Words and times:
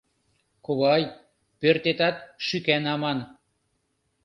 —Кувай, 0.65 1.03
пӧртетат 1.59 2.15
шӱкан 2.45 2.83
аман. 2.93 3.19